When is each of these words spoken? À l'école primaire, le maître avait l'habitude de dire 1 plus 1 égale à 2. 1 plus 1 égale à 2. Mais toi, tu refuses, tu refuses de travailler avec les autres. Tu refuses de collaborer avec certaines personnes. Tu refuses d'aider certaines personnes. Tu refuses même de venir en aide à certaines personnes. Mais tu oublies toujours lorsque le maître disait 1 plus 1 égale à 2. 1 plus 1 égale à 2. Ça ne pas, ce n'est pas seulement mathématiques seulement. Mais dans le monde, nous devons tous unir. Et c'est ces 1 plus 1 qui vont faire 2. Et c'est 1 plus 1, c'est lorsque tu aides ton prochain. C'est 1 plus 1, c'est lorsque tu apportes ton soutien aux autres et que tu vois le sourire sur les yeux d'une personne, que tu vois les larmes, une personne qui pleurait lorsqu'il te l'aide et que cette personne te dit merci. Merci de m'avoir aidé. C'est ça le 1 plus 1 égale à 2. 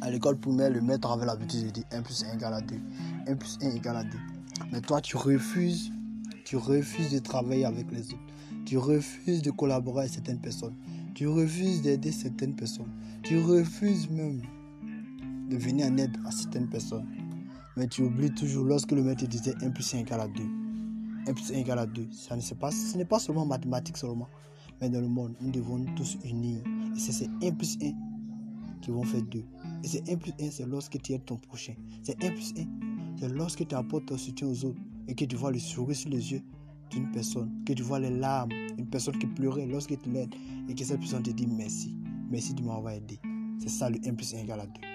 À 0.00 0.10
l'école 0.10 0.38
primaire, 0.38 0.70
le 0.70 0.80
maître 0.80 1.10
avait 1.10 1.26
l'habitude 1.26 1.66
de 1.66 1.70
dire 1.70 1.84
1 1.90 2.02
plus 2.02 2.24
1 2.24 2.34
égale 2.34 2.54
à 2.54 2.60
2. 2.60 2.76
1 3.26 3.34
plus 3.34 3.58
1 3.62 3.70
égale 3.70 3.96
à 3.96 4.04
2. 4.04 4.10
Mais 4.72 4.80
toi, 4.80 5.00
tu 5.00 5.16
refuses, 5.16 5.90
tu 6.44 6.56
refuses 6.56 7.10
de 7.10 7.18
travailler 7.18 7.64
avec 7.64 7.90
les 7.90 8.06
autres. 8.12 8.22
Tu 8.64 8.78
refuses 8.78 9.42
de 9.42 9.50
collaborer 9.50 10.00
avec 10.00 10.12
certaines 10.12 10.38
personnes. 10.38 10.74
Tu 11.14 11.26
refuses 11.26 11.82
d'aider 11.82 12.12
certaines 12.12 12.54
personnes. 12.54 12.92
Tu 13.22 13.40
refuses 13.40 14.08
même 14.08 14.42
de 15.50 15.56
venir 15.56 15.86
en 15.86 15.96
aide 15.96 16.16
à 16.24 16.30
certaines 16.30 16.68
personnes. 16.68 17.06
Mais 17.76 17.88
tu 17.88 18.02
oublies 18.02 18.32
toujours 18.32 18.66
lorsque 18.66 18.92
le 18.92 19.02
maître 19.02 19.26
disait 19.26 19.54
1 19.62 19.70
plus 19.70 19.94
1 19.94 19.98
égale 19.98 20.20
à 20.20 20.28
2. 20.28 20.42
1 21.28 21.32
plus 21.32 21.50
1 21.50 21.54
égale 21.54 21.78
à 21.80 21.86
2. 21.86 22.06
Ça 22.12 22.36
ne 22.36 22.54
pas, 22.54 22.70
ce 22.70 22.96
n'est 22.96 23.04
pas 23.04 23.18
seulement 23.18 23.46
mathématiques 23.46 23.96
seulement. 23.96 24.28
Mais 24.80 24.88
dans 24.88 25.00
le 25.00 25.08
monde, 25.08 25.34
nous 25.40 25.50
devons 25.50 25.84
tous 25.96 26.18
unir. 26.24 26.62
Et 26.94 26.98
c'est 27.00 27.12
ces 27.12 27.28
1 27.42 27.50
plus 27.52 27.78
1 27.82 27.92
qui 28.80 28.90
vont 28.90 29.02
faire 29.02 29.22
2. 29.22 29.42
Et 29.82 29.88
c'est 29.88 30.08
1 30.10 30.16
plus 30.16 30.32
1, 30.40 30.50
c'est 30.50 30.66
lorsque 30.66 31.00
tu 31.00 31.12
aides 31.12 31.24
ton 31.24 31.36
prochain. 31.36 31.74
C'est 32.02 32.22
1 32.22 32.30
plus 32.30 32.54
1, 32.58 32.64
c'est 33.18 33.28
lorsque 33.28 33.66
tu 33.66 33.74
apportes 33.74 34.06
ton 34.06 34.18
soutien 34.18 34.48
aux 34.48 34.64
autres 34.64 34.80
et 35.06 35.14
que 35.14 35.24
tu 35.24 35.36
vois 35.36 35.50
le 35.50 35.58
sourire 35.58 35.96
sur 35.96 36.10
les 36.10 36.32
yeux 36.32 36.42
d'une 36.90 37.10
personne, 37.10 37.50
que 37.66 37.72
tu 37.72 37.82
vois 37.82 37.98
les 37.98 38.10
larmes, 38.10 38.50
une 38.78 38.86
personne 38.86 39.18
qui 39.18 39.26
pleurait 39.26 39.66
lorsqu'il 39.66 39.98
te 39.98 40.08
l'aide 40.08 40.34
et 40.68 40.74
que 40.74 40.84
cette 40.84 41.00
personne 41.00 41.22
te 41.22 41.30
dit 41.30 41.46
merci. 41.46 41.94
Merci 42.30 42.54
de 42.54 42.62
m'avoir 42.62 42.92
aidé. 42.92 43.18
C'est 43.58 43.70
ça 43.70 43.90
le 43.90 43.98
1 44.06 44.14
plus 44.14 44.34
1 44.34 44.38
égale 44.38 44.60
à 44.60 44.66
2. 44.66 44.87